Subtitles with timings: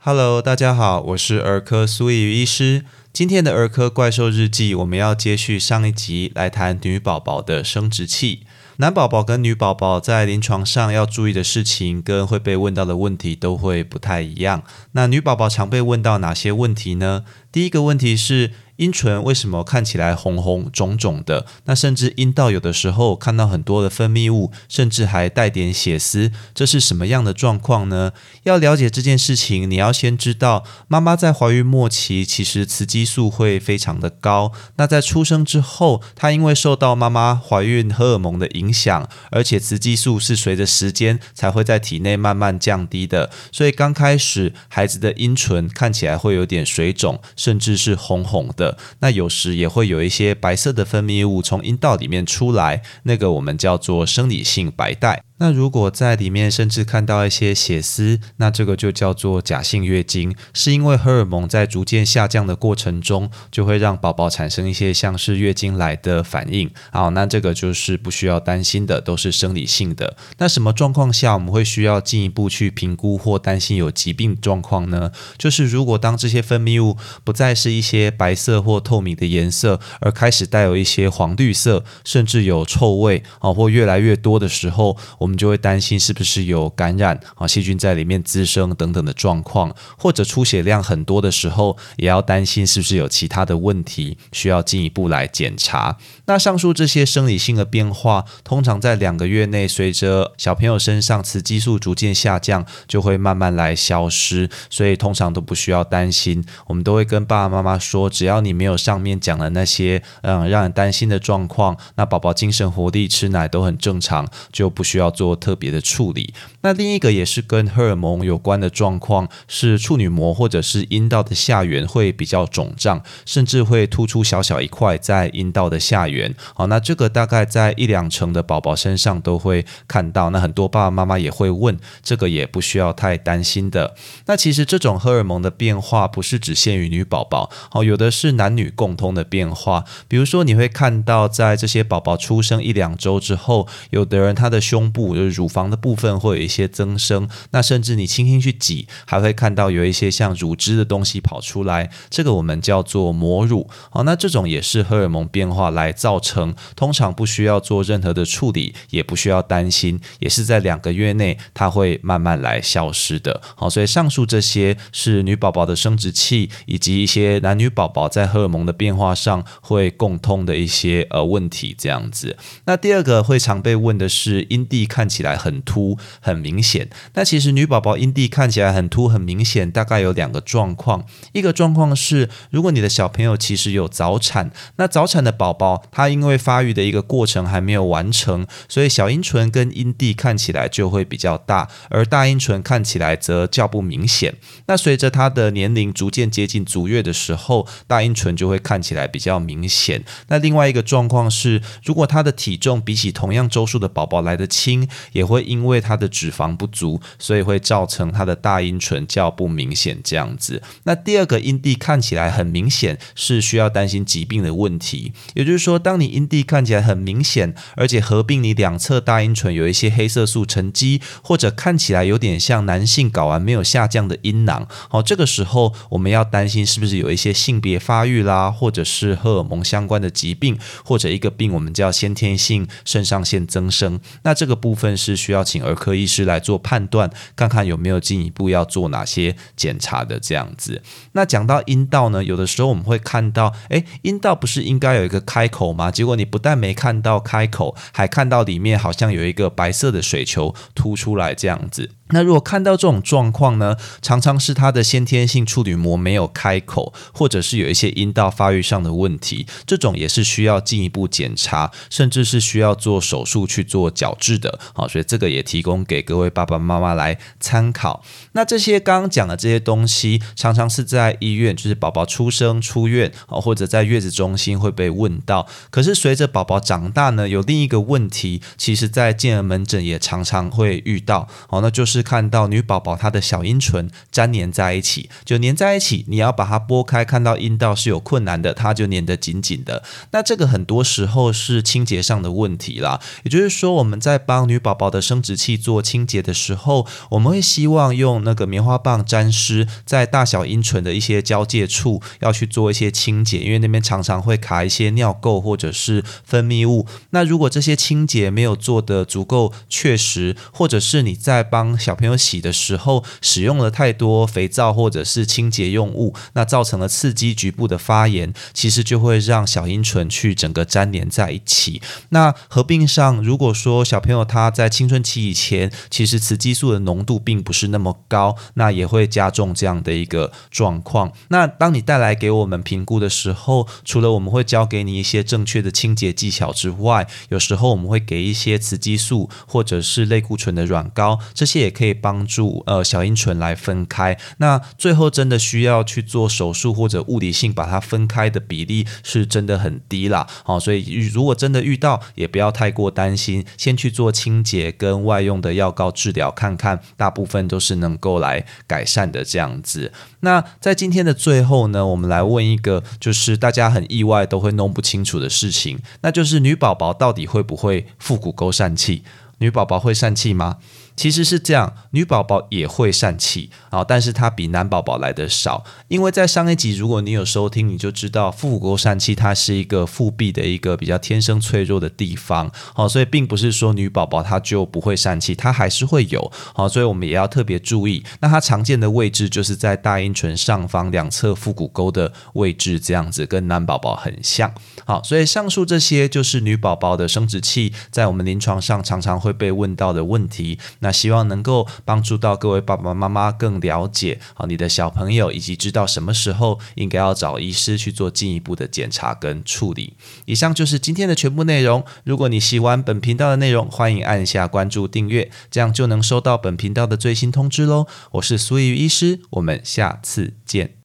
[0.00, 2.84] Hello，大家好，我是儿科苏怡医师。
[3.12, 8.44] 今天的儿科怪兽日记，我们要接续上一集来谈女宝宝的生殖器。
[8.76, 14.62] 男宝宝跟女宝宝在临床上要注意的事情，跟会被问到的问题都会不太一样。
[14.92, 17.24] 那女宝宝常被问到哪些问题呢？
[17.50, 18.52] 第一个问题是。
[18.78, 21.44] 阴唇为什么看起来红红肿肿的？
[21.64, 28.12] 那甚至阴道有的时候看到很多的分泌物，甚至还带点血丝，这是什么样的状况呢？
[28.44, 34.52] 要了解这件事情，你要先知道，妈妈在怀孕末期其实雌激素会非常的高。
[34.76, 48.67] 那在出生之后，她因为受到妈妈怀孕荷尔蒙的影响，而且雌激素是随着时间才会在体内慢慢降低的，所以刚开始孩子的阴唇看起来会有点水肿，甚至是红红的。
[49.00, 55.22] 那有时也会有一些白色的分泌物从阴道里面出来，那个我们叫做生理性白带。
[55.38, 66.70] 那如果在里面甚至看到一些血丝，那这个就叫做假性月经，是因为荷尔蒙在逐渐下降的过程中，就会让宝宝产生一些像是月经来的反应。
[66.90, 70.16] 好，那这个就是不需要担心的，都是生理性的。
[70.38, 75.12] 那什么状况下我们会需要进一步去评估或担心有疾病状况呢？
[75.38, 84.96] 就是如果当这些分泌物不再是一些白色或透明的颜色，而开始带有一些黄绿色，甚至有臭味啊，或越来越多的时候，
[85.28, 95.98] 我们就会担心是不是有感染啊，细菌在里面滋生等等的状况，或者出血量很多的时候，也要担心是不是有其他的问题需要进一步来检查。
[96.24, 106.42] 那上述这些生理性的变化，通常在两个月内，随着小朋友身上雌激素逐渐下降，就会慢慢来消失，所以通常都不需要担心。
[106.68, 115.12] 我们都会跟爸爸妈妈说，只要你没有上面讲的那些嗯让人担心的状况，那宝宝精神活力、吃奶都很正常，就不需要。
[115.18, 116.32] 做特别的处理。
[116.60, 126.32] 那另一个也是跟荷尔蒙有关的状况，是处女膜或者是阴道的下缘会比较肿胀，甚至会突出小小一块在阴道的下缘。
[126.54, 130.30] 好，那这个大概在一两成的宝宝身上都会看到。
[130.30, 133.96] 那很多爸爸妈妈也会问，这个也不需要太担心的。
[134.26, 139.84] 那其实这种荷尔蒙的变化不是只限于女宝宝，好，有的是男女共通的变化。
[140.06, 145.07] 比如说，你会看到在这些宝宝出生一两周之后，有的人他的胸部。
[145.14, 153.68] 就是乳房的部分会有一些增生，那甚至你轻轻去挤，还会看到有一些像乳汁的东西跑出来，这个我们叫做母乳。
[153.90, 163.40] 好，那这种也是荷尔蒙变化来造成，通常不需要做任何的处理，也不需要担心，也是在两个月内它会慢慢来消失的。
[163.54, 172.36] 好，所以上述这些是女宝宝的生殖器以及一些男女宝宝在荷尔蒙的变化上会共通的一些呃问题，这样子。
[172.64, 174.86] 那第二个会常被问的是阴蒂。
[174.98, 181.04] 看起来很凸很明显，那其实女宝宝阴蒂看起来很凸很明显，大概有两个状况。
[181.30, 194.34] 一个状况是，如果你的小朋友其实有早产，那早产的宝宝他因为发育的一个过程还没有完成，所以小阴唇跟阴蒂看起来就会比较大，而大阴唇看起来则较不明显。
[194.66, 200.02] 那随着他的年龄逐渐接近足月的时候，大阴唇就会看起来比较明显。
[200.26, 204.87] 那另外一个状况是，如果他的体重比起同样周数的宝宝来得轻。
[205.12, 210.62] 也会因为它的脂肪不足，所以会造成它的大阴唇较不明显这样子。
[210.84, 215.12] 那第二个阴蒂看起来很明显，是需要担心疾病的问题。
[215.34, 234.00] 也就是说，当你阴蒂看起来很明显，而且合并你两侧大阴唇有一些黑色素沉积，或者看起来有点像男性睾丸没有下降的阴囊，好，这个时候我们要担心是不是有一些性别发育啦，或者是荷尔蒙相关的疾病，或者一个病我们叫先天性肾上腺增生。
[234.22, 240.82] 那这个部部分是需要请儿科医师来做判断，看看有没有进一步要做哪些检查的这样子。
[241.12, 245.90] 那讲到阴道呢，有的时候我们会看到，诶，阴道不是应该有一个开口吗？
[245.90, 251.92] 结果你不但没看到开口，还看到里面好像有一个白色的水球凸出来这样子。
[252.10, 264.58] 那如果看到这种状况呢，常常是他的先天性处女膜没有开口，或者是有一些阴道发育上的问题，这种也是需要进一步检查，甚至是需要做手术去做矫治的。
[264.72, 268.02] 好，所以这个也提供给各位爸爸妈妈来参考。
[268.32, 275.46] 那这些刚刚讲的这些东西，常常是在医院，就是宝宝出生出院啊，或者在月子中心会被问到。
[275.68, 281.28] 可是随着宝宝长大呢，有另一个问题，其实在健儿门诊也常常会遇到。
[281.48, 281.97] 好，那就是。
[281.98, 289.82] 是看到女宝宝她的小阴唇粘连在一起，就粘在一起，你要把它拨开，看到阴道是有困难的，它就粘得紧紧的。
[290.12, 306.86] 那这个很多时候是清洁上的问题啦，也就是说我们在帮女宝宝的生殖器做清洁的时候，我们会希望用那个棉花棒沾湿在大小阴唇的一些交界处，要去做一些清洁，因为那边常常会卡一些尿垢或者是分泌物。
[307.10, 321.80] 那如果这些清洁没有做的足够确实，或者是你在帮小朋友洗的时候使用了太多肥皂或者是清洁用物，那造成了刺激局部的发炎，其实就会让小阴唇去整个粘连在一起。
[322.10, 331.10] 那合并上，如果说小朋友他在青春期以前，其实雌激素的浓度并不是那么高，那也会加重这样的一个状况。
[331.28, 344.18] 那当你带来给我们评估的时候，除了我们会教给你一些正确的清洁技巧之外，有时候我们会给一些雌激素或者是类固醇的软膏，这些也可以帮助呃小阴唇来分开。
[344.38, 350.26] 那最后真的需要去做手术或者物理性把它分开的比例是真的很低啦。
[350.42, 359.92] 好，所以如果真的遇到，也不要太过担心，先去做清洁跟外用的药膏治疗看看，大部分都是能够来改善的这样子。
[360.20, 369.04] 那在今天的最后呢，我们来问一个就是大家很意外都会弄不清楚的事情，那就是女宝宝到底会不会腹股沟疝气？
[369.38, 370.56] 女宝宝会疝气吗？
[370.98, 375.64] 其实是这样，女宝宝也会疝气啊，但是它比男宝宝来的少。
[375.86, 388.04] 因为在上一集，如果你有收听，你就知道腹股沟疝气它是一个腹壁的一个比较天生脆弱的地方，好，所以并不是说女宝宝她就不会疝气，它还是会有，好，所以我们也要特别注意。
[388.18, 394.52] 那它常见的位置就是在大阴唇上方两侧腹股沟的位置，这样子跟男宝宝很像。
[394.84, 400.58] 好，所以上述这些就是女宝宝的生殖器在我们临床上常常会被问到的问题。
[400.80, 409.92] 那那希望能够帮助到各位爸爸妈妈更了解好你的小朋友，以及知道什么时候应该要找医师去做进一步的检查跟处理。
[410.24, 411.84] 以上就是今天的全部内容。
[412.04, 417.86] 如果你喜欢本频道的内容，欢迎按下关注订阅，这样就能收到本频道的最新通知喽。
[418.12, 420.77] 我是苏玉医师，我们下次见。